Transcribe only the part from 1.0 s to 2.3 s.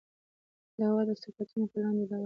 دوه صفتونه په لاندې ډول دي.